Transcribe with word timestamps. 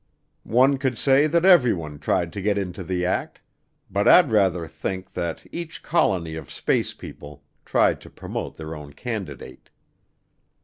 One 0.49 0.79
could 0.79 0.97
say 0.97 1.27
that 1.27 1.45
everyone 1.45 1.99
tried 1.99 2.33
to 2.33 2.41
get 2.41 2.57
into 2.57 2.83
the 2.83 3.05
act, 3.05 3.39
but 3.87 4.07
I'd 4.07 4.31
rather 4.31 4.65
think 4.65 5.13
that 5.13 5.45
each 5.51 5.83
colony 5.83 6.33
of 6.33 6.49
space 6.49 6.91
people 6.95 7.43
tried 7.65 8.01
to 8.01 8.09
promote 8.09 8.55
their 8.57 8.73
own 8.73 8.93
candidate. 8.93 9.69